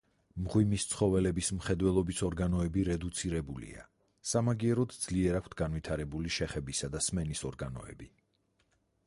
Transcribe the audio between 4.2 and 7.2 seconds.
სამაგიეროდ ძლიერ აქვთ განვითარებული შეხებისა და